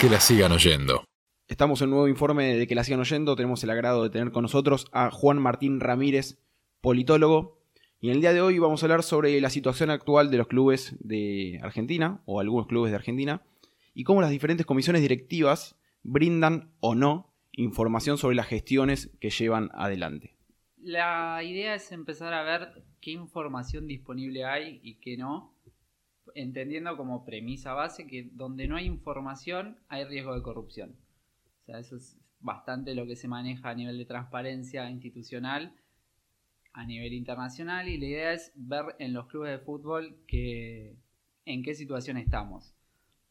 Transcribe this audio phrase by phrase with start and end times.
[0.00, 1.02] Que la sigan oyendo.
[1.48, 3.34] Estamos en un nuevo informe de que la sigan oyendo.
[3.34, 6.38] Tenemos el agrado de tener con nosotros a Juan Martín Ramírez,
[6.80, 7.58] politólogo.
[8.00, 10.46] Y en el día de hoy vamos a hablar sobre la situación actual de los
[10.46, 13.42] clubes de Argentina, o algunos clubes de Argentina,
[13.92, 15.74] y cómo las diferentes comisiones directivas
[16.04, 20.36] brindan o no información sobre las gestiones que llevan adelante.
[20.76, 25.57] La idea es empezar a ver qué información disponible hay y qué no,
[26.34, 30.96] entendiendo como premisa base que donde no hay información hay riesgo de corrupción.
[31.62, 35.74] O sea, eso es bastante lo que se maneja a nivel de transparencia institucional
[36.78, 40.96] a nivel internacional y la idea es ver en los clubes de fútbol que,
[41.44, 42.72] en qué situación estamos.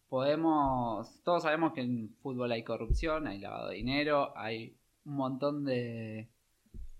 [0.09, 5.63] Podemos, todos sabemos que en fútbol hay corrupción, hay lavado de dinero, hay un montón
[5.63, 6.27] de,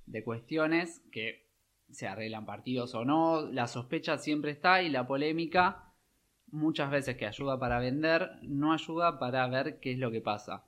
[0.06, 1.48] de cuestiones que
[1.92, 5.87] se arreglan partidos o no, la sospecha siempre está y la polémica
[6.48, 10.66] muchas veces que ayuda para vender, no ayuda para ver qué es lo que pasa.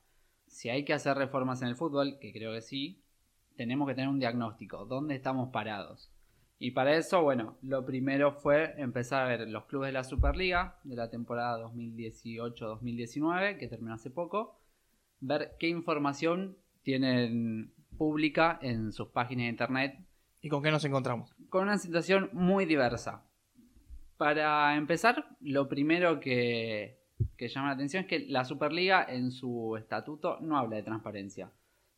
[0.48, 3.04] Si hay que hacer reformas en el fútbol, que creo que sí,
[3.56, 6.12] tenemos que tener un diagnóstico, dónde estamos parados.
[6.58, 10.78] Y para eso, bueno, lo primero fue empezar a ver los clubes de la Superliga
[10.84, 14.60] de la temporada 2018-2019, que terminó hace poco,
[15.22, 20.00] ver qué información tienen pública en sus páginas de internet.
[20.42, 21.34] ¿Y con qué nos encontramos?
[21.50, 23.29] Con una situación muy diversa.
[24.20, 26.98] Para empezar, lo primero que,
[27.40, 31.50] llama la atención es que la Superliga en su estatuto no habla de transparencia.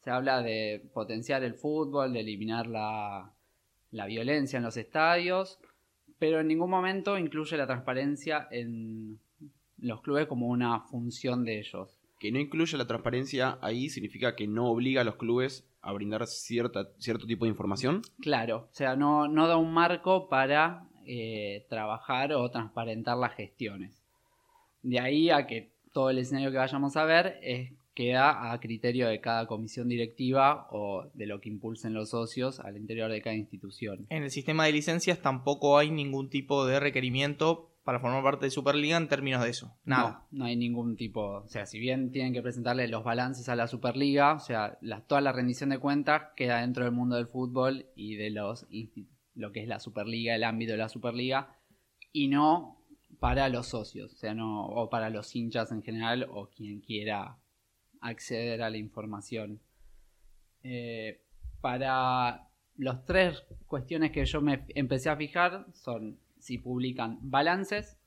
[0.03, 3.33] Se habla de potenciar el fútbol, de eliminar la,
[3.89, 5.57] la violencia en los estadios,
[6.19, 9.17] pero en ningún momento incluye la transparencia en
[9.79, 11.97] los clubes como una función de ellos.
[12.19, 16.27] Que no incluya la transparencia ahí significa que no obliga a los clubes a brindar
[16.27, 18.03] cierta, cierto tipo de información.
[18.19, 24.01] Claro, o sea, no, no da un marco para eh, trabajar o transparentar las gestiones.
[24.83, 29.07] De ahí a que todo el escenario que vayamos a ver es, queda a criterio
[29.07, 33.35] de cada comisión directiva o de lo que impulsen los socios al interior de cada
[33.35, 34.05] institución.
[34.09, 38.51] En el sistema de licencias tampoco hay ningún tipo de requerimiento para formar parte de
[38.51, 39.75] Superliga en términos de eso.
[39.85, 40.25] Nada.
[40.31, 41.41] No, no hay ningún tipo.
[41.41, 45.21] O sea, si bien tienen que presentarle los balances a la Superliga, o sea, toda
[45.21, 48.67] la rendición de cuentas queda dentro del mundo del fútbol y de los
[49.35, 51.55] lo que es la Superliga, el ámbito de la Superliga,
[52.11, 52.77] y no
[53.19, 57.37] para los socios, o sea, no, o para los hinchas en general, o quien quiera
[57.99, 59.59] acceder a la información.
[60.63, 61.21] Eh,
[61.61, 67.97] para los tres cuestiones que yo me empecé a fijar son si publican balances,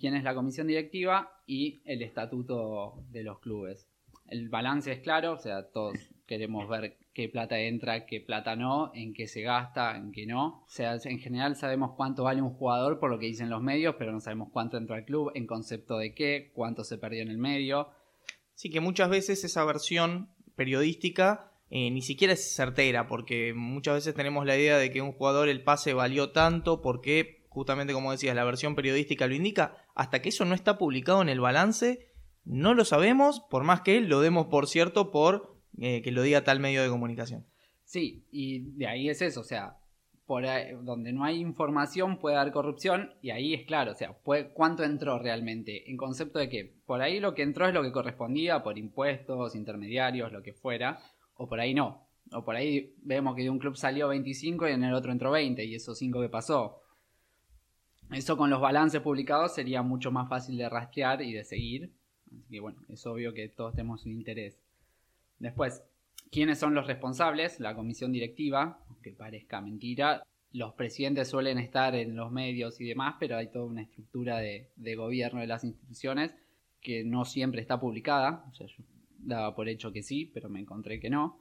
[0.00, 3.88] quién es la comisión directiva y el estatuto de los clubes.
[4.26, 5.94] El balance es claro, o sea, todos
[6.26, 10.64] queremos ver qué plata entra, qué plata no, en qué se gasta, en qué no.
[10.64, 13.96] O sea, en general sabemos cuánto vale un jugador por lo que dicen los medios,
[13.98, 17.28] pero no sabemos cuánto entra al club, en concepto de qué, cuánto se perdió en
[17.28, 17.88] el medio.
[18.54, 24.14] Sí, que muchas veces esa versión periodística eh, ni siquiera es certera, porque muchas veces
[24.14, 28.36] tenemos la idea de que un jugador el pase valió tanto porque, justamente como decías,
[28.36, 32.12] la versión periodística lo indica, hasta que eso no está publicado en el balance,
[32.44, 36.44] no lo sabemos, por más que lo demos por cierto por eh, que lo diga
[36.44, 37.44] tal medio de comunicación.
[37.84, 39.76] Sí, y de ahí es eso, o sea,
[40.26, 40.44] por
[40.82, 44.16] donde no hay información puede haber corrupción y ahí es claro, o sea,
[44.54, 47.92] cuánto entró realmente, en concepto de que por ahí lo que entró es lo que
[47.92, 50.98] correspondía por impuestos, intermediarios, lo que fuera,
[51.36, 52.04] o por ahí no.
[52.32, 55.30] O por ahí vemos que de un club salió 25 y en el otro entró
[55.30, 56.80] 20 y esos 5 que pasó.
[58.10, 61.90] Eso con los balances publicados sería mucho más fácil de rastrear y de seguir.
[62.26, 64.58] Así que bueno, es obvio que todos tenemos un interés.
[65.44, 65.82] Después,
[66.32, 67.60] ¿quiénes son los responsables?
[67.60, 70.22] La comisión directiva, aunque parezca mentira.
[70.52, 74.70] Los presidentes suelen estar en los medios y demás, pero hay toda una estructura de,
[74.76, 76.34] de gobierno de las instituciones
[76.80, 78.46] que no siempre está publicada.
[78.50, 78.84] O sea, yo
[79.18, 81.40] daba por hecho que sí, pero me encontré que no.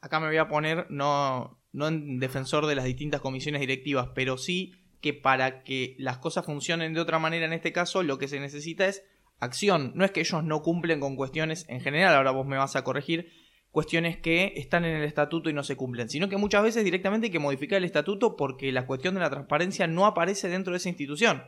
[0.00, 4.36] Acá me voy a poner no, no en defensor de las distintas comisiones directivas, pero
[4.36, 8.26] sí que para que las cosas funcionen de otra manera en este caso, lo que
[8.26, 9.04] se necesita es
[9.38, 9.92] acción.
[9.94, 12.84] No es que ellos no cumplen con cuestiones en general, ahora vos me vas a
[12.84, 13.30] corregir,
[13.74, 17.26] cuestiones que están en el estatuto y no se cumplen, sino que muchas veces directamente
[17.26, 20.76] hay que modificar el estatuto porque la cuestión de la transparencia no aparece dentro de
[20.76, 21.42] esa institución.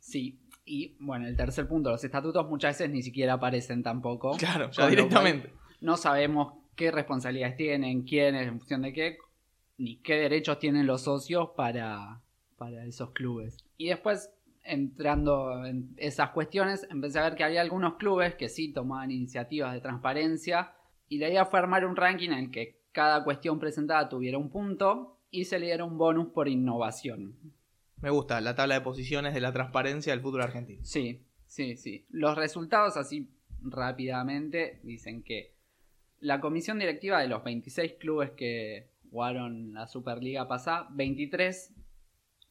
[0.00, 4.36] Sí, y bueno, el tercer punto, los estatutos muchas veces ni siquiera aparecen tampoco.
[4.38, 5.52] Claro, ya directamente.
[5.80, 9.18] No sabemos qué responsabilidades tienen, quiénes, en función de qué,
[9.78, 12.22] ni qué derechos tienen los socios para,
[12.56, 13.56] para esos clubes.
[13.76, 14.32] Y después,
[14.64, 19.72] entrando en esas cuestiones, empecé a ver que había algunos clubes que sí tomaban iniciativas
[19.74, 20.72] de transparencia
[21.12, 24.48] y la idea fue armar un ranking en el que cada cuestión presentada tuviera un
[24.48, 27.36] punto y se le diera un bonus por innovación.
[28.00, 30.82] Me gusta la tabla de posiciones de la transparencia del fútbol argentino.
[30.82, 32.06] Sí, sí, sí.
[32.08, 33.28] Los resultados, así
[33.60, 35.52] rápidamente, dicen que
[36.20, 41.74] la comisión directiva de los 26 clubes que jugaron la Superliga pasada, 23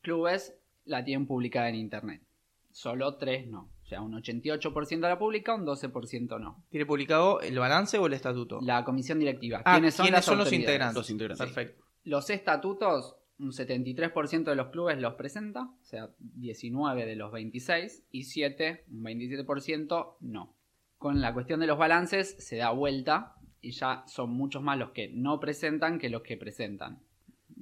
[0.01, 0.55] clubes
[0.85, 2.21] la tienen publicada en internet.
[2.69, 3.70] Solo 3 no.
[3.91, 6.63] O sea, un 88% la publica, un 12% no.
[6.69, 8.61] ¿Tiene publicado el balance o el estatuto?
[8.61, 9.63] La comisión directiva.
[9.65, 10.95] Ah, ¿Quiénes son, las los integrantes?
[10.95, 11.45] Los integrantes.
[11.45, 11.83] Perfecto.
[12.05, 18.05] Los estatutos, un 73% de los clubes los presenta, o sea, 19 de los 26,
[18.11, 20.55] y 7, un 27% no.
[20.97, 24.91] Con la cuestión de los balances se da vuelta y ya son muchos más los
[24.91, 27.03] que no presentan que los que presentan.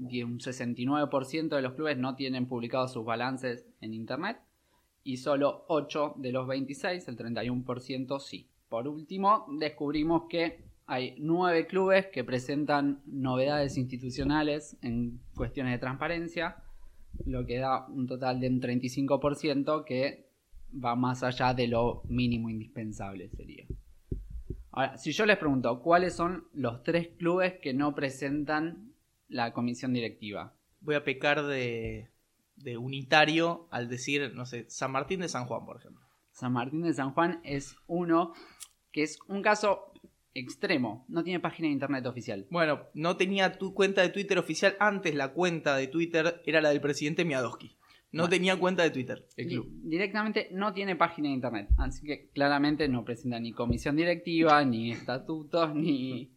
[0.08, 4.38] Y un 69% de los clubes no tienen publicados sus balances en internet
[5.10, 8.48] y solo 8 de los 26, el 31% sí.
[8.70, 16.58] Por último, descubrimos que hay 9 clubes que presentan novedades institucionales en cuestiones de transparencia,
[17.26, 20.30] lo que da un total de un 35% que
[20.72, 23.66] va más allá de lo mínimo indispensable sería.
[24.70, 28.94] Ahora, si yo les pregunto, ¿cuáles son los tres clubes que no presentan
[29.28, 30.54] la comisión directiva?
[30.82, 32.09] Voy a pecar de,
[32.64, 36.06] de unitario al decir, no sé, San Martín de San Juan, por ejemplo.
[36.32, 38.34] San Martín de San Juan es uno
[38.92, 39.92] que es un caso
[40.34, 42.46] extremo, no tiene página de internet oficial.
[42.50, 44.76] Bueno, no tenía tu cuenta de Twitter oficial.
[44.80, 47.76] Antes la cuenta de Twitter era la del presidente Miadoski.
[48.12, 48.30] No Bueno.
[48.30, 49.68] tenía cuenta de Twitter, el club.
[49.84, 54.92] Directamente no tiene página de internet, así que claramente no presenta ni comisión directiva, ni
[54.92, 56.32] estatutos, ni,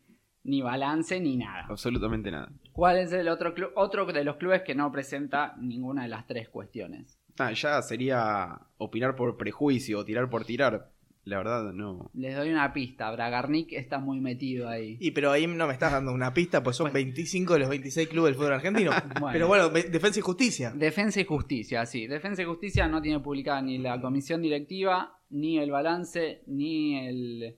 [0.44, 1.64] ni balance, ni nada.
[1.70, 2.52] Absolutamente nada.
[2.72, 3.70] ¿Cuál es el otro club?
[3.74, 7.18] Otro de los clubes que no presenta ninguna de las tres cuestiones.
[7.38, 10.90] Ah, ya sería opinar por prejuicio o tirar por tirar.
[11.24, 12.10] La verdad, no.
[12.14, 14.96] Les doy una pista, Bragarnik está muy metido ahí.
[15.00, 18.08] Y pero ahí no me estás dando una pista, pues son 25 de los 26
[18.08, 18.90] clubes del fútbol argentino.
[19.20, 19.32] Bueno.
[19.32, 20.72] Pero bueno, defensa y justicia.
[20.74, 22.08] Defensa y Justicia, sí.
[22.08, 27.56] Defensa y Justicia no tiene publicada ni la comisión directiva, ni el balance, ni el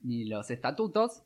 [0.00, 1.24] ni los estatutos.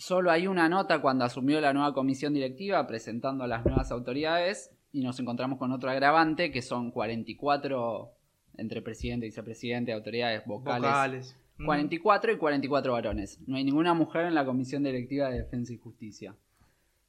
[0.00, 4.70] Solo hay una nota cuando asumió la nueva comisión directiva presentando a las nuevas autoridades
[4.92, 8.10] y nos encontramos con otro agravante que son 44
[8.56, 10.88] entre presidente, vicepresidente, autoridades vocales.
[10.90, 11.36] Vocales.
[11.58, 11.66] Mm.
[11.66, 13.38] 44 y 44 varones.
[13.46, 16.34] No hay ninguna mujer en la Comisión Directiva de Defensa y Justicia.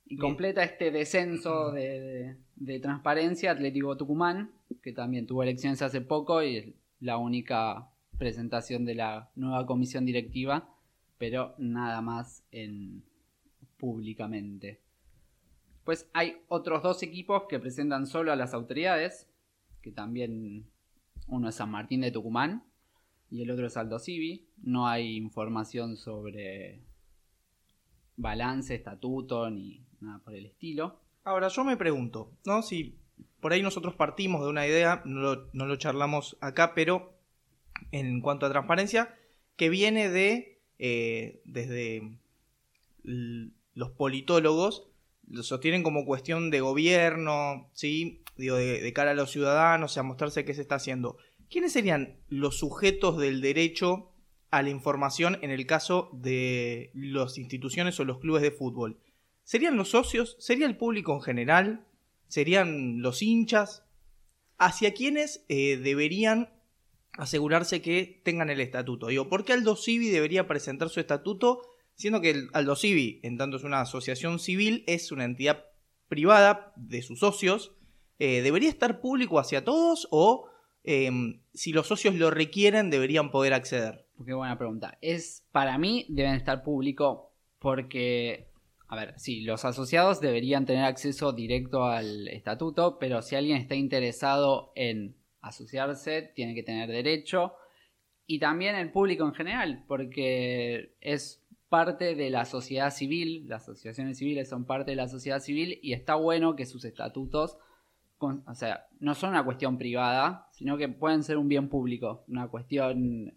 [0.05, 4.51] Y completa este descenso de, de- de transparencia Atlético Tucumán,
[4.83, 6.65] que también tuvo elecciones hace poco y es
[6.99, 10.67] la única presentación de la nueva comisión directiva,
[11.21, 13.03] pero nada más en
[13.77, 14.81] públicamente.
[15.83, 19.29] Pues hay otros dos equipos que presentan solo a las autoridades,
[19.83, 20.65] que también
[21.27, 22.63] uno es San Martín de Tucumán
[23.29, 24.47] y el otro es Aldo Civi.
[24.63, 26.81] No hay información sobre
[28.17, 31.01] balance, estatuto ni nada por el estilo.
[31.23, 32.63] Ahora, yo me pregunto, ¿no?
[32.63, 32.97] Si
[33.39, 37.13] por ahí nosotros partimos de una idea, no lo charlamos acá, pero
[37.91, 39.15] en cuanto a transparencia,
[39.55, 40.50] que viene de,
[40.83, 42.17] eh, desde
[43.03, 44.87] los politólogos,
[45.29, 48.23] lo sostienen como cuestión de gobierno, ¿sí?
[48.35, 51.17] Digo, de, de cara a los ciudadanos, a mostrarse qué se está haciendo.
[51.51, 54.11] ¿Quiénes serían los sujetos del derecho
[54.49, 58.99] a la información en el caso de las instituciones o los clubes de fútbol?
[59.43, 60.35] ¿Serían los socios?
[60.39, 61.85] ¿Sería el público en general?
[62.27, 63.83] ¿Serían los hinchas?
[64.57, 66.49] ¿Hacia quiénes eh, deberían
[67.17, 69.07] asegurarse que tengan el estatuto?
[69.07, 71.61] Digo, ¿por qué Aldo Civi debería presentar su estatuto?
[71.95, 75.65] Siendo que Aldo Civi, en tanto es una asociación civil, es una entidad
[76.07, 77.73] privada de sus socios.
[78.19, 80.47] Eh, ¿Debería estar público hacia todos o
[80.83, 81.11] eh,
[81.53, 84.05] si los socios lo requieren deberían poder acceder?
[84.25, 84.97] Qué buena pregunta.
[85.01, 88.49] Es, para mí, deben estar público porque,
[88.87, 93.75] a ver, sí, los asociados deberían tener acceso directo al estatuto, pero si alguien está
[93.75, 97.53] interesado en asociarse, tiene que tener derecho.
[98.25, 104.17] Y también el público en general, porque es parte de la sociedad civil, las asociaciones
[104.17, 107.57] civiles son parte de la sociedad civil y está bueno que sus estatutos,
[108.19, 112.49] o sea, no son una cuestión privada, sino que pueden ser un bien público, una
[112.49, 113.33] cuestión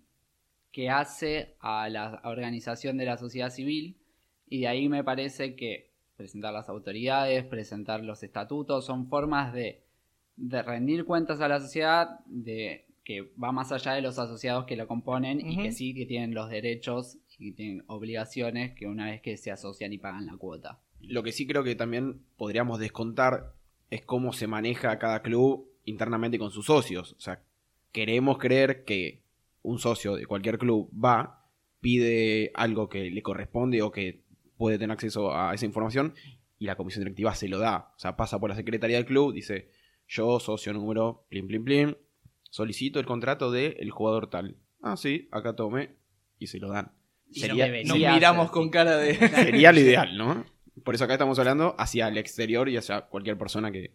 [0.72, 4.00] que hace a la organización de la sociedad civil
[4.48, 9.83] y de ahí me parece que presentar las autoridades, presentar los estatutos son formas de,
[10.36, 14.76] de rendir cuentas a la sociedad de que va más allá de los asociados que
[14.76, 19.20] lo componen y que sí que tienen los derechos y tienen obligaciones que una vez
[19.20, 20.80] que se asocian y pagan la cuota.
[21.00, 23.54] Lo que sí creo que también podríamos descontar
[23.90, 27.12] es cómo se maneja cada club internamente con sus socios.
[27.12, 27.42] O sea,
[27.92, 29.22] queremos creer que
[29.62, 31.46] un socio de cualquier club va,
[31.80, 34.22] pide algo que le corresponde o que
[34.56, 36.14] puede tener acceso a esa información
[36.58, 37.92] y la comisión directiva se lo da.
[37.96, 39.70] O sea, pasa por la secretaría del club, dice,
[40.08, 41.94] yo, socio número, plim, plim, plim,
[42.50, 44.56] solicito el contrato del jugador tal.
[44.82, 45.96] ah, sí, acá tome,
[46.38, 46.92] y se lo dan.
[47.30, 49.14] Y Sería, lo debería Nos miramos con cara de...
[49.28, 50.44] sería lo ideal, ¿no?
[50.84, 53.92] Por eso acá estamos hablando hacia el exterior y hacia cualquier persona que...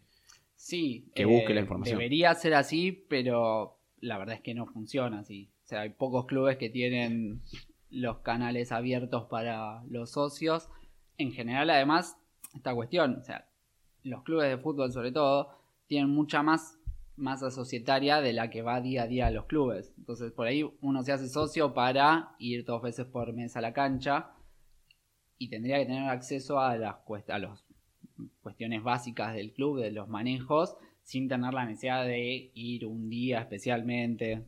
[0.55, 1.09] Sí.
[1.15, 1.97] Que busque la información.
[1.97, 5.49] Debería ser así, pero la verdad es que no funciona así.
[5.65, 7.41] O sea, hay pocos clubes que tienen
[7.89, 10.69] los canales abiertos para los socios.
[11.17, 12.17] En general, además,
[12.55, 13.47] esta cuestión, o sea,
[14.03, 15.58] los clubes de fútbol sobre todo,
[15.89, 16.79] tienen mucha más
[17.17, 19.91] masa societaria de la que va día a día a los clubes.
[19.98, 23.74] Entonces, por ahí uno se hace socio para ir dos veces por mes a la
[23.74, 24.31] cancha
[25.38, 26.96] y tendría que tener acceso a las
[27.27, 27.65] a los
[28.41, 33.41] cuestiones básicas del club, de los manejos, sin tener la necesidad de ir un día
[33.41, 34.46] especialmente.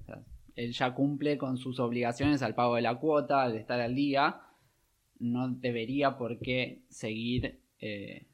[0.56, 4.42] Él ya cumple con sus obligaciones al pago de la cuota, al estar al día.
[5.18, 8.28] No debería por qué seguir eh,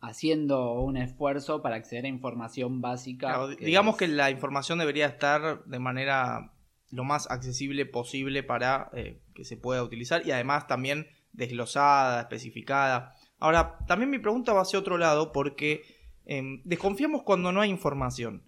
[0.00, 3.28] haciendo un esfuerzo para acceder a información básica.
[3.28, 6.52] Claro, que digamos es- que la información debería estar de manera
[6.90, 13.14] lo más accesible posible para eh, que se pueda utilizar y además también desglosada, especificada.
[13.38, 15.82] Ahora, también mi pregunta va hacia otro lado porque
[16.26, 18.42] em, desconfiamos cuando no hay información,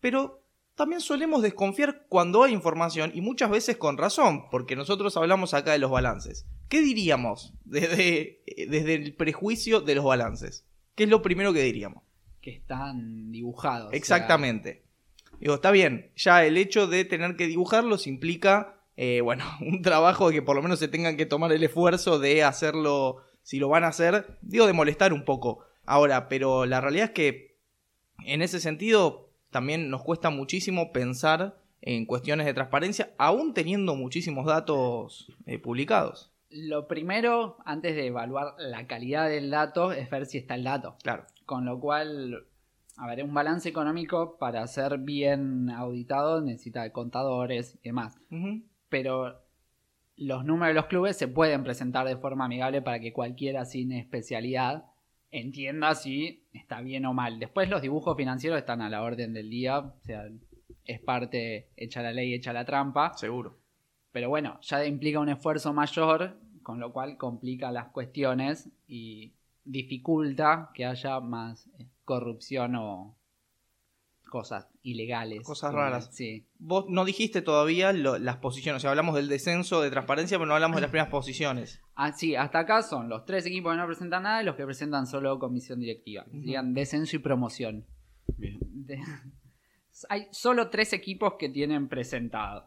[0.00, 0.40] pero
[0.74, 5.72] también solemos desconfiar cuando hay información y muchas veces con razón, porque nosotros hablamos acá
[5.72, 6.46] de los balances.
[6.68, 10.66] ¿Qué diríamos desde, desde el prejuicio de los balances?
[10.94, 12.04] ¿Qué es lo primero que diríamos?
[12.44, 13.86] que están dibujados.
[13.86, 14.82] o sea, Exactamente.
[15.40, 20.28] Digo, está bien, ya el hecho de tener que dibujarlos implica, eh, bueno, un trabajo
[20.28, 23.70] de que por lo menos se tengan que tomar el esfuerzo de hacerlo, si lo
[23.70, 25.64] van a hacer, digo, de molestar un poco.
[25.86, 27.56] Ahora, pero la realidad es que
[28.26, 34.44] en ese sentido también nos cuesta muchísimo pensar en cuestiones de transparencia, aún teniendo muchísimos
[34.44, 36.33] datos eh, publicados.
[36.56, 40.96] Lo primero, antes de evaluar la calidad del dato, es ver si está el dato.
[41.02, 41.26] Claro.
[41.46, 42.46] Con lo cual,
[42.96, 48.16] a ver, un balance económico para ser bien auditado necesita contadores y demás.
[48.88, 49.42] Pero
[50.16, 53.90] los números de los clubes se pueden presentar de forma amigable para que cualquiera sin
[53.90, 54.84] especialidad
[55.32, 57.40] entienda si está bien o mal.
[57.40, 60.28] Después los dibujos financieros están a la orden del día, o sea,
[60.84, 63.12] es parte hecha la ley, hecha la trampa.
[63.14, 63.58] Seguro.
[64.12, 70.70] Pero bueno, ya implica un esfuerzo mayor, con lo cual complica las cuestiones y dificulta
[70.74, 73.16] que haya más eh, corrupción o
[74.28, 75.42] cosas ilegales.
[75.46, 76.10] Cosas raras.
[76.12, 76.44] Sí.
[76.58, 80.46] Vos no dijiste todavía lo- las posiciones, o sea, hablamos del descenso de transparencia, pero
[80.46, 81.80] no hablamos de las primeras posiciones.
[81.96, 84.64] Ah, sí, hasta acá son los tres equipos que no presentan nada y los que
[84.64, 86.24] presentan solo comisión directiva.
[86.26, 86.40] Ujú.
[86.40, 87.86] Serían descenso y promoción.
[88.36, 88.58] Bien.
[88.86, 88.98] De-
[90.08, 92.66] Hay solo tres equipos que tienen presentado.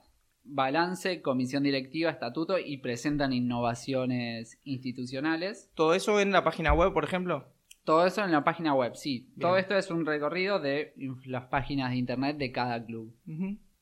[0.50, 5.70] Balance, comisión directiva, estatuto y presentan innovaciones institucionales.
[5.76, 7.46] Todo eso en la página web, por ejemplo.
[7.84, 9.28] Todo eso en la página web, sí.
[9.30, 9.40] Bien.
[9.40, 10.94] Todo esto es un recorrido de
[11.26, 13.16] las páginas de internet de cada club.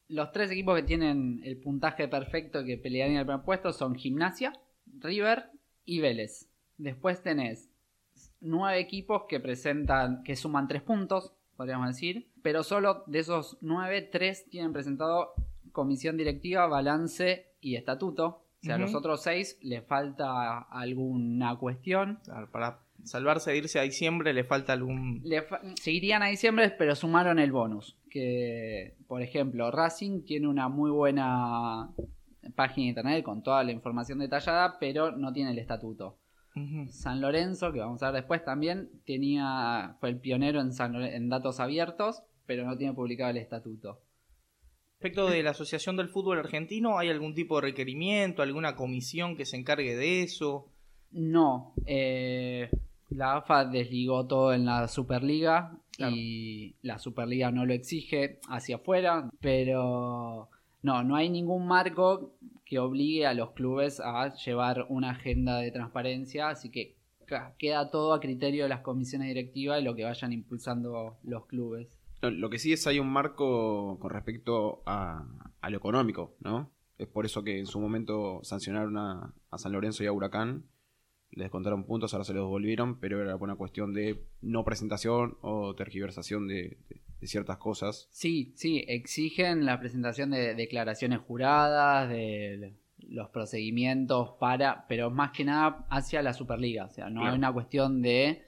[0.07, 4.53] Los tres equipos que tienen el puntaje perfecto que pelearían el primer puesto son Gimnasia,
[4.99, 5.49] River
[5.85, 6.47] y Vélez.
[6.77, 7.71] Después tenés
[8.41, 14.01] nueve equipos que presentan, que suman tres puntos, podríamos decir, pero solo de esos nueve,
[14.03, 15.33] tres tienen presentado
[15.75, 18.41] comisión directiva, balance y estatuto.
[18.61, 22.19] O sea, a los otros seis les falta alguna cuestión.
[22.23, 25.21] Claro, para salvarse de irse a diciembre le falta algún...
[25.23, 27.95] Le fa- a diciembre, pero sumaron el bonus.
[28.09, 31.91] Que, por ejemplo, Racing tiene una muy buena
[32.55, 36.17] página de internet con toda la información detallada, pero no tiene el estatuto.
[36.89, 41.27] San Lorenzo, que vamos a ver después también, tenía fue el pionero en, San en
[41.27, 43.99] datos abiertos, pero no tiene publicado el estatuto.
[44.99, 49.45] Respecto de la Asociación del Fútbol Argentino, ¿hay algún tipo de requerimiento, alguna comisión que
[49.45, 50.67] se encargue de eso?
[51.11, 52.69] No, eh,
[53.09, 56.13] la AFA desligó todo en la Superliga Claro.
[56.15, 60.49] y la Superliga no lo exige hacia afuera, pero
[60.81, 62.31] no, no hay ningún marco
[62.65, 66.95] que obligue a los clubes a llevar una agenda de transparencia, así que
[67.57, 71.87] queda todo a criterio de las comisiones directivas y lo que vayan impulsando los clubes.
[72.31, 75.25] No, lo que sí es hay un marco con respecto a,
[75.61, 76.71] a lo económico, ¿no?
[76.97, 80.65] Es por eso que en su momento sancionaron a, a San Lorenzo y a Huracán.
[81.31, 85.75] Les descontaron puntos, ahora se los devolvieron, pero era una cuestión de no presentación o
[85.75, 88.07] tergiversación de, de- de ciertas cosas.
[88.11, 95.43] Sí, sí, exigen la presentación de declaraciones juradas, de los procedimientos para, pero más que
[95.45, 96.85] nada hacia la Superliga.
[96.85, 97.31] O sea, no Claro.
[97.33, 98.44] hay una cuestión de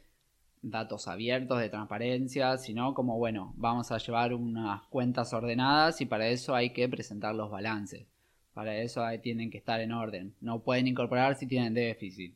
[0.70, 6.28] datos abiertos, de transparencia, sino como, bueno, vamos a llevar unas cuentas ordenadas y para
[6.28, 8.08] eso hay que presentar los balances.
[8.54, 10.34] Para eso tienen que estar en orden.
[10.42, 12.36] No pueden incorporar si tienen déficit.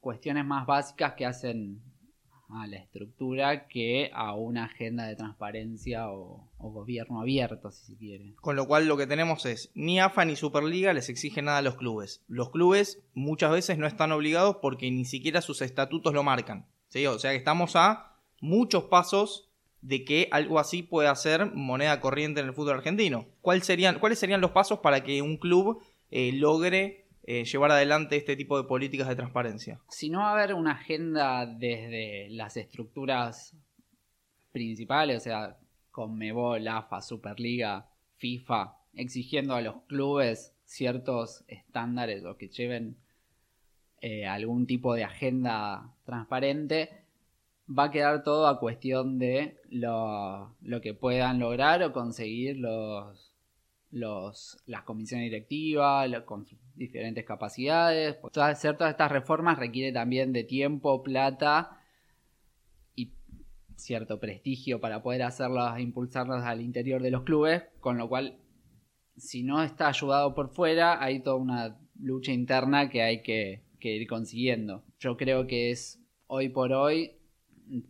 [0.00, 1.82] Cuestiones más básicas que hacen
[2.48, 8.34] a la estructura que a una agenda de transparencia o gobierno abierto, si se quiere.
[8.40, 11.62] Con lo cual lo que tenemos es, ni AFA ni Superliga les exigen nada a
[11.62, 12.22] los clubes.
[12.28, 16.66] Los clubes muchas veces no están obligados porque ni siquiera sus estatutos lo marcan.
[16.90, 17.06] ¿Sí?
[17.06, 22.40] O sea que estamos a muchos pasos de que algo así pueda ser moneda corriente
[22.40, 23.26] en el fútbol argentino.
[23.40, 28.60] ¿Cuáles serían los pasos para que un club eh, logre eh, llevar adelante este tipo
[28.60, 29.80] de políticas de transparencia?
[29.88, 33.56] Si no va a haber una agenda desde las estructuras
[34.52, 35.56] principales, o sea,
[35.90, 42.96] Conmebol, AFA, Superliga, FIFA, exigiendo a los clubes ciertos estándares o que lleven
[44.00, 46.90] eh, algún tipo de agenda transparente,
[47.66, 53.32] va a quedar todo a cuestión de lo, que puedan lograr o conseguir los,
[53.90, 58.16] los, las comisiones directivas con diferentes capacidades.
[58.34, 61.80] hacer todas estas reformas requiere también de tiempo, plata
[63.80, 68.38] cierto prestigio para poder hacerlas impulsarlas al interior de los clubes, con lo cual,
[69.16, 74.06] si no está ayudado por fuera, hay toda una lucha interna que hay que, ir
[74.06, 74.84] consiguiendo.
[74.98, 77.16] Yo creo que es hoy por hoy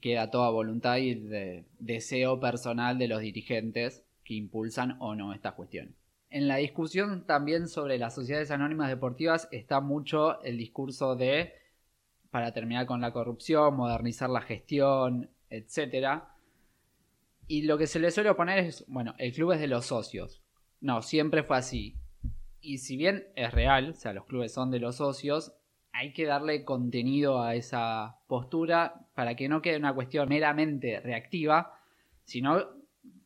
[0.01, 5.53] queda toda voluntad y de deseo personal de los dirigentes que impulsan o no esta
[5.53, 5.95] cuestión.
[6.29, 11.55] En la discusión también sobre las sociedades anónimas deportivas está mucho el discurso de,
[12.31, 16.37] para terminar con la corrupción, modernizar la gestión, etcétera.
[17.49, 20.41] Y lo que se le suele oponer es, bueno, el club es de los socios.
[20.81, 21.97] No, siempre fue así.
[22.61, 25.55] Y si bien es real, o sea, los clubes son de los socios,
[26.01, 31.75] hay que darle contenido a esa postura para que no quede una cuestión meramente reactiva,
[32.25, 32.65] sino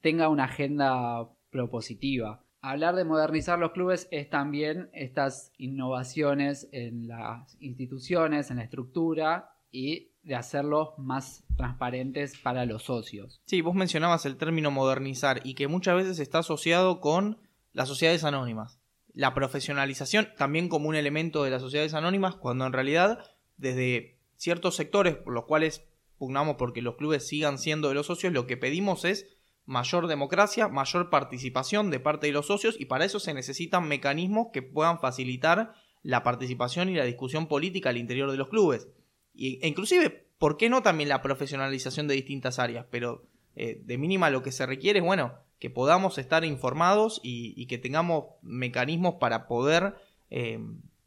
[0.01, 2.43] tenga una agenda propositiva.
[2.61, 9.53] Hablar de modernizar los clubes es también estas innovaciones en las instituciones, en la estructura
[9.71, 13.41] y de hacerlos más transparentes para los socios.
[13.45, 17.39] Sí, vos mencionabas el término modernizar y que muchas veces está asociado con
[17.73, 18.81] las sociedades anónimas.
[19.15, 23.19] La profesionalización también como un elemento de las sociedades anónimas, cuando en realidad
[23.57, 25.85] desde ciertos sectores por los cuales
[26.19, 29.27] pugnamos porque los clubes sigan siendo de los socios, lo que pedimos es
[29.67, 34.49] mayor democracia, mayor participación de parte de los socios y para eso se necesitan mecanismos
[34.53, 38.89] que puedan facilitar la participación y la discusión política al interior de los clubes.
[39.37, 42.87] E inclusive, ¿por qué no también la profesionalización de distintas áreas?
[42.91, 47.67] Pero eh, de mínima lo que se requiere es, bueno, que podamos estar informados y,
[47.67, 49.95] que tengamos mecanismos para poder,
[50.31, 50.59] eh,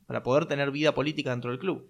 [0.05, 1.89] para poder tener vida política dentro del club.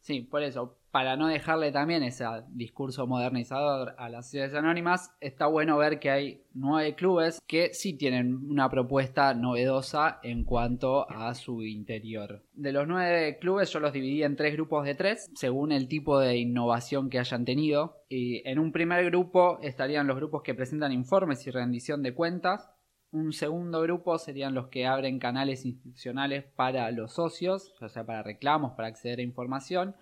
[0.00, 5.46] Sí, por eso para no dejarle también ese discurso modernizador a las sociedades anónimas, está
[5.46, 11.32] bueno ver que hay nueve clubes que sí tienen una propuesta novedosa en cuanto a
[11.36, 12.42] su interior.
[12.52, 16.18] De los nueve clubes yo los dividí en tres grupos de tres, según el tipo
[16.18, 18.02] de innovación que hayan tenido.
[18.08, 22.72] Y en un primer grupo estarían los grupos que presentan informes y rendición de cuentas.
[23.12, 28.24] Un segundo grupo serían los que abren canales institucionales para los socios, o sea, para
[28.24, 29.94] reclamos, para acceder a información.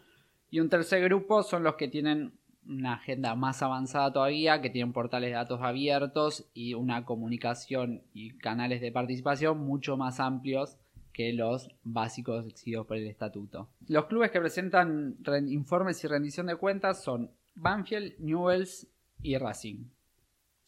[0.50, 2.32] Y un tercer grupo son los que tienen
[2.68, 8.36] una agenda más avanzada todavía, que tienen portales de datos abiertos y una comunicación y
[8.38, 10.76] canales de participación mucho más amplios
[11.12, 13.68] que los básicos exigidos por el estatuto.
[13.88, 15.16] Los clubes que presentan
[15.48, 18.86] informes y rendición de cuentas son Banfield, Newells
[19.22, 19.84] y Racing.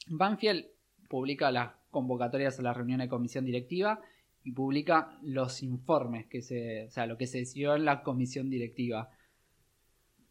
[0.07, 0.65] Banfield
[1.09, 4.01] publica las convocatorias a la reunión de comisión directiva
[4.43, 8.49] y publica los informes que se, o sea, lo que se decidió en la comisión
[8.49, 9.11] directiva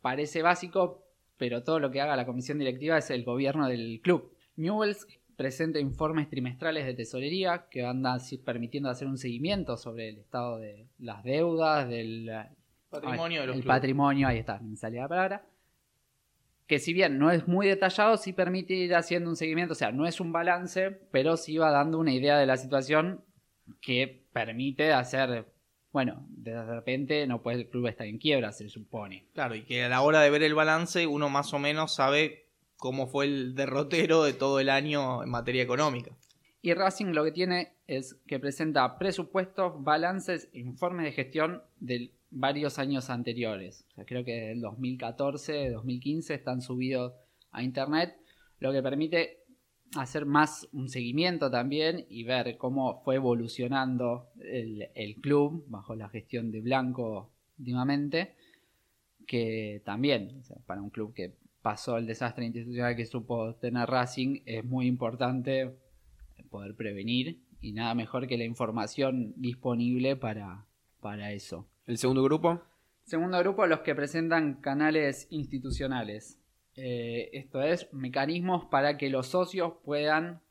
[0.01, 1.03] parece básico,
[1.37, 4.33] pero todo lo que haga la comisión directiva es el gobierno del club.
[4.55, 5.07] Newells
[5.37, 8.03] presenta informes trimestrales de tesorería que van
[8.43, 12.29] permitiendo hacer un seguimiento sobre el estado de las deudas, del
[12.89, 15.45] patrimonio, de el patrimonio, ahí está, me salía la palabra.
[16.65, 19.91] Que si bien no es muy detallado, sí permite ir haciendo un seguimiento, o sea,
[19.91, 23.23] no es un balance, pero sí va dando una idea de la situación
[23.79, 25.45] que permite hacer
[25.97, 29.25] bueno, de repente no puede el club estar en quiebra, se supone.
[29.33, 32.45] Claro, y que a la hora de ver el balance uno más o menos sabe
[32.75, 36.15] cómo fue el derrotero de todo el año en materia económica.
[36.61, 42.77] Y Racing lo que tiene es que presenta presupuestos, balances, informes de gestión de varios
[42.77, 43.83] años anteriores.
[43.89, 47.13] O sea, creo que del 2014, 2015 están subidos
[47.49, 48.15] a internet,
[48.59, 49.45] lo que permite
[49.95, 56.51] hacer más un seguimiento también y ver cómo fue evolucionando el, club bajo la gestión
[56.51, 58.35] de Blanco últimamente,
[59.25, 64.63] que también, para un club que pasó el desastre institucional que supo tener Racing, es
[64.63, 65.75] muy importante
[66.49, 70.65] poder prevenir y nada mejor que la información disponible para,
[71.01, 71.67] para eso.
[71.85, 72.61] ¿El segundo grupo?
[73.03, 76.39] Segundo grupo, los que presentan canales institucionales.
[76.77, 80.41] Eh, esto es, mecanismos para que los socios puedan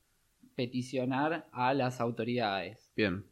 [0.57, 2.93] peticionar a las autoridades.
[2.97, 3.25] Bien.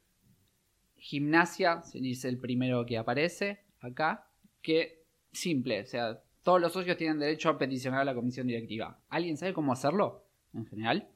[0.96, 4.26] Gimnasia es el primero que aparece acá,
[4.62, 5.02] que
[5.33, 8.98] simple, o sea, todos los socios tienen derecho a peticionar a la comisión directiva.
[9.09, 11.09] ¿Alguien sabe cómo hacerlo en general?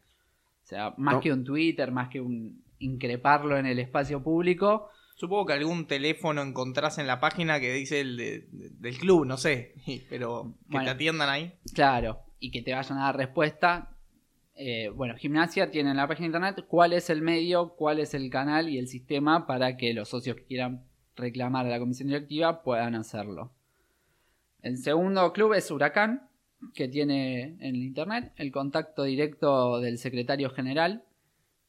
[0.63, 1.21] O sea, más No.
[1.21, 6.43] que un Twitter, más que un increparlo en el espacio público, Supongo que algún teléfono
[6.43, 9.75] encontrás en la página que dice el de- de- del club, no sé,
[10.09, 10.85] pero que Bueno.
[10.85, 11.53] te atiendan ahí.
[11.75, 13.97] Claro, y que te vayan a dar respuesta.
[14.55, 18.15] Eh, bueno, Gimnasia tiene en la página de internet cuál es el medio, cuál es
[18.15, 20.85] el canal y el sistema para que los socios que quieran
[21.17, 23.53] reclamar a la comisión directiva puedan hacerlo.
[24.63, 26.29] El segundo club es Huracán,
[26.75, 31.05] que tiene en el internet el contacto directo del secretario general,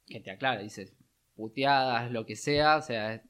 [0.06, 0.92] que te aclara, dice
[1.36, 3.24] puteadas, lo que sea, o sea,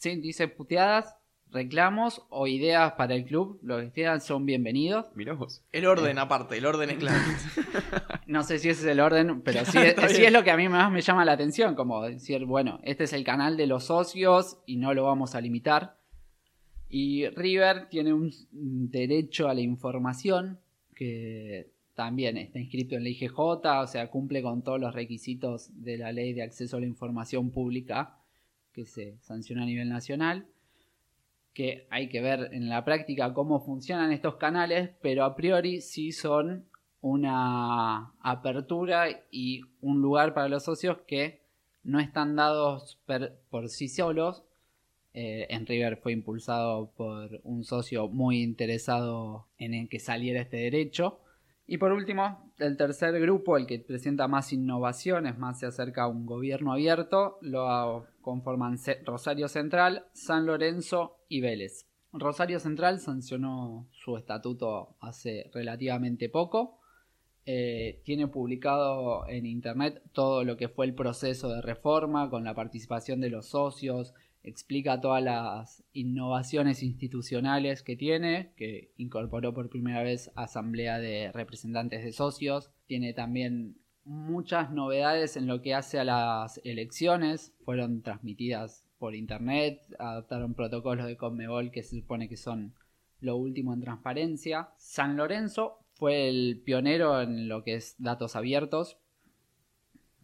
[0.00, 1.14] sí, dice puteadas,
[1.50, 5.06] reclamos o ideas para el club, lo que quieran son bienvenidos.
[5.14, 5.62] Mirá vos.
[5.72, 7.20] El orden aparte, el orden es clave.
[8.26, 10.56] No sé si ese es el orden, pero sí, Está sí es lo que a
[10.56, 13.84] mí más me llama la atención, como decir, bueno, este es el canal de los
[13.84, 15.98] socios y no lo vamos a limitar.
[16.88, 20.60] Y River tiene un derecho a la información
[20.94, 25.98] que también está inscrito en la IGJ, o sea, cumple con todos los requisitos de
[25.98, 28.19] la ley de acceso a la información pública
[28.72, 30.46] que se sanciona a nivel nacional
[31.52, 36.12] que hay que ver en la práctica cómo funcionan estos canales, pero a priori sí
[36.12, 36.66] son
[37.00, 41.40] una apertura y un lugar para los socios que
[41.82, 44.44] no están dados per- por sí solos.
[45.12, 50.58] Eh, en River fue impulsado por un socio muy interesado en el que saliera este
[50.58, 51.18] derecho.
[51.72, 56.08] Y por último, el tercer grupo, el que presenta más innovaciones, más se acerca a
[56.08, 61.86] un gobierno abierto, lo conforman Rosario Central, San Lorenzo y Vélez.
[62.12, 66.80] Rosario Central sancionó su estatuto hace relativamente poco.
[67.46, 72.52] Eh, tiene publicado en internet todo lo que fue el proceso de reforma con la
[72.52, 80.02] participación de los socios, explica todas las innovaciones institucionales que tiene, que incorporó por primera
[80.02, 86.04] vez asamblea de representantes de socios, tiene también muchas novedades en lo que hace a
[86.04, 92.74] las elecciones, fueron transmitidas por internet, adoptaron protocolos de Conmebol que se supone que son
[93.20, 94.70] lo último en transparencia.
[94.76, 98.98] San Lorenzo fue el pionero en lo que es datos abiertos,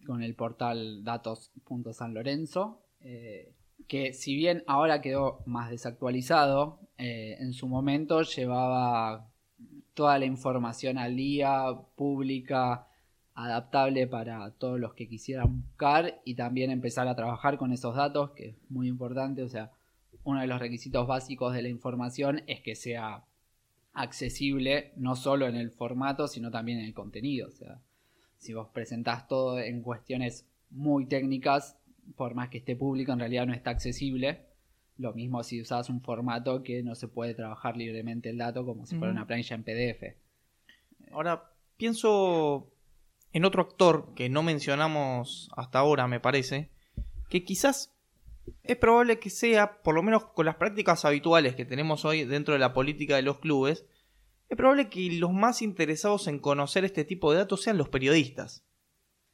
[0.07, 3.56] con el portal datos.sanlorenzo, eh,
[3.88, 9.29] que si bien ahora quedó más desactualizado, eh, en su momento llevaba
[9.94, 12.87] toda la información al día, pública,
[13.35, 18.31] adaptable para todos los que quisieran buscar y también empezar a trabajar con esos datos,
[18.31, 19.72] que es muy importante, o sea,
[20.25, 23.25] uno de los requisitos básicos de la información es que sea
[23.92, 27.81] accesible no solo en el formato, sino también en el contenido, o sea,
[28.38, 31.79] si vos presentás todo en cuestiones muy técnicas,
[32.14, 34.47] por más que esté público, en realidad no está accesible.
[34.99, 38.87] Lo mismo si usás un formato que no se puede trabajar libremente el dato como
[38.87, 40.16] si fuera una planilla en PDF.
[41.12, 42.73] Ahora, pienso
[43.33, 46.71] en otro actor que no mencionamos hasta ahora, me parece,
[47.29, 47.95] que quizás
[48.62, 52.55] es probable que sea, por lo menos con las prácticas habituales que tenemos hoy dentro
[52.55, 53.85] de la política de los clubes,
[54.49, 58.64] es probable que los más interesados en conocer este tipo de datos sean los periodistas.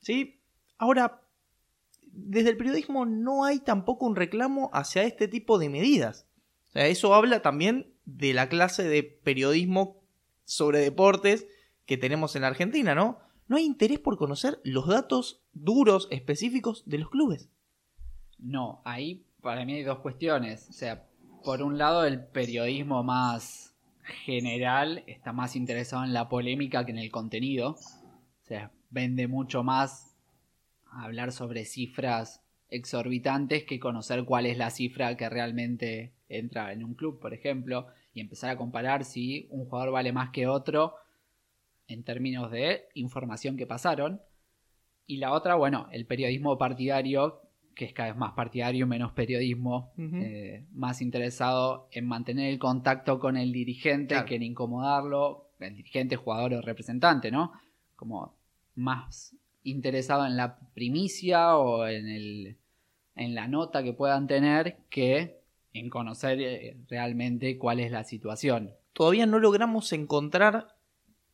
[0.00, 0.40] ¿Sí?
[0.78, 1.21] Ahora,
[2.12, 6.26] desde el periodismo no hay tampoco un reclamo hacia este tipo de medidas.
[6.68, 10.00] O sea, eso habla también de la clase de periodismo
[10.44, 11.46] sobre deportes
[11.86, 13.18] que tenemos en la Argentina, ¿no?
[13.48, 17.48] No hay interés por conocer los datos duros, específicos de los clubes.
[18.38, 20.68] No, ahí para mí hay dos cuestiones.
[20.68, 21.06] O sea,
[21.44, 26.98] por un lado el periodismo más general está más interesado en la polémica que en
[26.98, 27.70] el contenido.
[27.72, 30.11] O sea, vende mucho más
[30.92, 36.94] hablar sobre cifras exorbitantes que conocer cuál es la cifra que realmente entra en un
[36.94, 40.94] club, por ejemplo, y empezar a comparar si un jugador vale más que otro
[41.86, 44.20] en términos de información que pasaron.
[45.06, 47.42] Y la otra, bueno, el periodismo partidario,
[47.74, 53.18] que es cada vez más partidario, menos periodismo, eh, más interesado en mantener el contacto
[53.18, 54.26] con el dirigente Claro.
[54.26, 57.52] que en incomodarlo, el dirigente, jugador o representante, ¿no?
[57.96, 58.34] Como
[58.74, 62.56] más interesado en la primicia o en, el,
[63.16, 65.40] en la nota que puedan tener que
[65.74, 68.72] en conocer eh, realmente cuál es la situación.
[68.92, 70.68] Todavía no logramos encontrar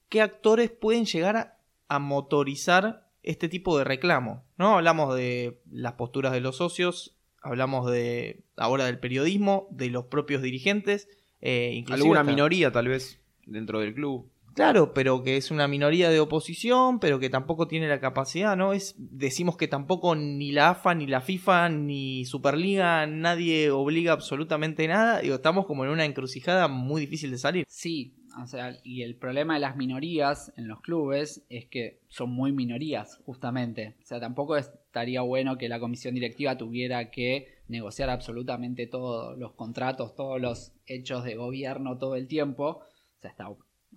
[0.08, 4.44] qué actores pueden llegar a, a motorizar este tipo de reclamo.
[4.56, 4.76] ¿no?
[4.76, 10.40] Hablamos de las posturas de los socios, hablamos de ahora del periodismo, de los propios
[10.42, 11.08] dirigentes,
[11.40, 14.30] eh, inclusive Alguna hasta- minoría tal vez dentro del club.
[14.58, 18.72] Claro, pero que es una minoría de oposición, pero que tampoco tiene la capacidad, ¿no?
[18.72, 24.88] Es, decimos que tampoco ni la AFA, ni la FIFA, ni Superliga, nadie obliga absolutamente
[24.88, 25.20] nada.
[25.20, 27.66] Digo, estamos como en una encrucijada muy difícil de salir.
[27.68, 32.30] Sí, o sea, y el problema de las minorías en los clubes es que son
[32.30, 33.94] muy minorías, justamente.
[34.02, 39.52] O sea, tampoco estaría bueno que la comisión directiva tuviera que negociar absolutamente todos los
[39.52, 42.80] contratos, todos los hechos de gobierno todo el tiempo.
[43.18, 43.46] O sea, está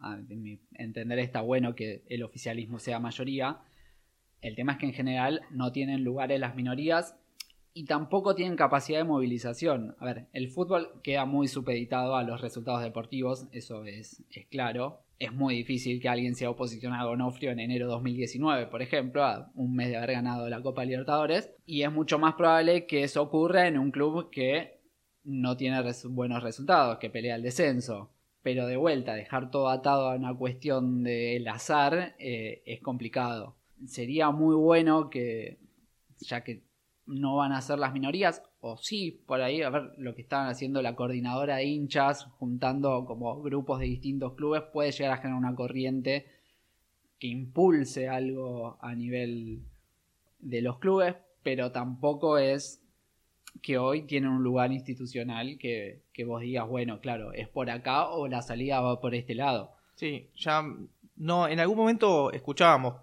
[0.02, 3.60] a mi entender está bueno que el oficialismo sea mayoría.
[4.42, 7.16] El tema es que en general no tienen lugares las minorías
[7.74, 9.96] y tampoco tienen capacidad de movilización.
[10.00, 15.04] A ver, el fútbol queda muy supeditado a los resultados deportivos, eso es, es claro.
[15.20, 19.24] Es muy difícil que alguien sea oposición a Donofrio en enero de 2019, por ejemplo,
[19.24, 21.54] a un mes de haber ganado la Copa Libertadores.
[21.66, 24.82] Y es mucho más probable que eso ocurra en un club que
[25.24, 28.10] no tiene buenos resultados, que pelea el descenso
[28.44, 33.56] pero de vuelta, dejar todo atado a una cuestión del azar eh, es complicado.
[33.86, 35.60] Sería muy bueno que,
[36.20, 36.64] ya que
[37.06, 40.48] no van a ser las minorías, o sí, por ahí, a ver lo que estaban
[40.48, 45.38] haciendo la coordinadora de hinchas, juntando como grupos de distintos clubes, puede llegar a generar
[45.38, 46.26] una corriente
[47.20, 49.62] que impulse algo a nivel
[50.40, 52.81] de los clubes, pero tampoco es
[53.62, 58.28] que hoy tiene un lugar institucional que, vos digas, bueno, claro, es por acá o
[58.28, 59.72] la salida va por este lado.
[59.96, 60.64] Sí, ya
[61.16, 62.96] no, en algún momento escuchábamos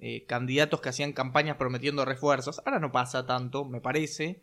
[0.00, 2.60] eh, candidatos que hacían campañas prometiendo refuerzos.
[2.64, 4.42] Ahora no pasa tanto, me parece.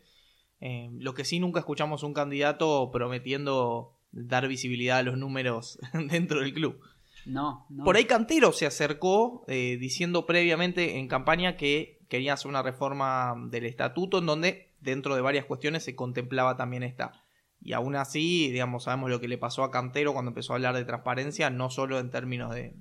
[0.60, 5.78] Eh, lo que sí nunca escuchamos un candidato prometiendo dar visibilidad a los números
[6.10, 6.80] dentro del club.
[7.26, 7.84] No, no.
[7.84, 13.34] Por ahí Cantero se acercó eh, diciendo previamente en campaña que quería hacer una reforma
[13.50, 17.24] del estatuto en donde dentro de varias cuestiones se contemplaba también esta.
[17.62, 20.74] Y aún así, digamos, sabemos lo que le pasó a Cantero cuando empezó a hablar
[20.74, 22.74] de transparencia, no solo en términos de,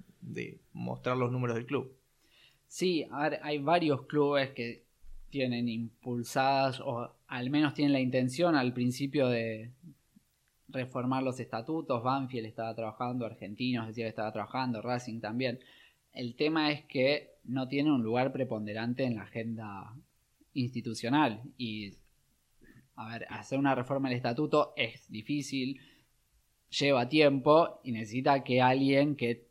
[0.73, 1.93] mostrar los números del club.
[2.67, 4.83] Sí, hay varios clubes que
[5.29, 9.71] tienen impulsadas, o al menos tienen la intención al principio de
[10.69, 12.03] reformar los estatutos.
[12.03, 15.59] Banfield estaba trabajando, Argentinos decía que estaba trabajando, Racing también.
[16.13, 19.93] El tema es que no tiene un lugar preponderante en la agenda
[20.53, 21.41] institucional.
[21.57, 21.93] Y,
[22.95, 25.79] a ver, hacer una reforma del estatuto es difícil,
[26.69, 29.47] lleva tiempo y necesita que alguien que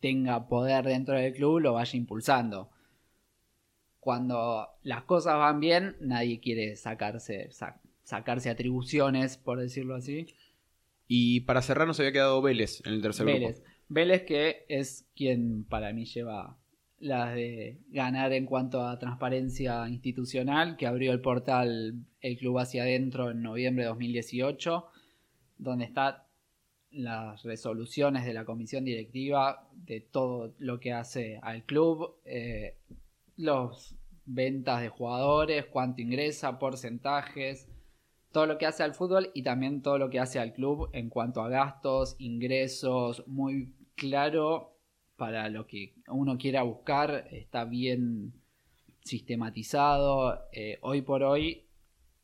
[0.00, 2.70] tenga poder dentro del club lo vaya impulsando.
[4.00, 7.50] Cuando las cosas van bien, nadie quiere sacarse,
[8.04, 10.26] sacarse atribuciones, por decirlo así.
[11.08, 13.56] Y para cerrar nos había quedado Vélez en el tercer Vélez.
[13.56, 13.70] grupo.
[13.88, 16.56] Vélez que es quien para mí lleva
[17.00, 22.82] las de ganar en cuanto a transparencia institucional, que abrió el portal El Club hacia
[22.82, 24.86] adentro en noviembre de 2018,
[25.58, 26.16] donde están
[26.90, 32.78] las resoluciones de la comisión directiva de todo lo que hace al club, eh,
[33.36, 37.68] los ventas de jugadores, cuánto ingresa, porcentajes,
[38.32, 41.08] todo lo que hace al fútbol y también todo lo que hace al club en
[41.08, 44.77] cuanto a gastos, ingresos, muy claro
[45.18, 48.32] para lo que uno quiera buscar, está bien
[49.02, 50.46] sistematizado.
[50.52, 51.64] Eh, hoy por hoy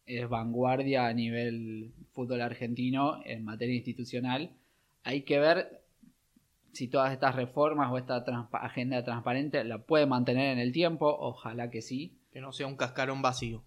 [0.06, 4.52] es vanguardia a nivel fútbol argentino en materia institucional.
[5.02, 5.82] Hay que ver
[6.72, 11.08] si todas estas reformas o esta agenda transparente la puede mantener en el tiempo.
[11.18, 12.16] Ojalá que sí.
[12.30, 13.64] Que no sea un cascarón vacío.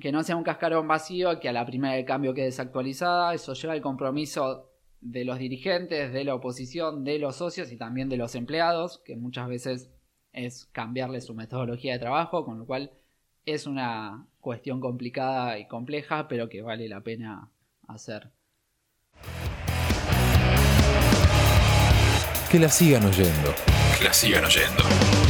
[0.00, 3.34] Que no sea un cascarón vacío, que a la primera de cambio quede desactualizada.
[3.34, 8.08] Eso lleva el compromiso de los dirigentes, de la oposición, de los socios y también
[8.08, 9.90] de los empleados, que muchas veces
[10.32, 12.92] es cambiarle su metodología de trabajo, con lo cual
[13.46, 17.50] es una cuestión complicada y compleja, pero que vale la pena
[17.86, 18.30] hacer.
[22.50, 23.54] Que la sigan oyendo.
[23.98, 25.27] Que la sigan oyendo.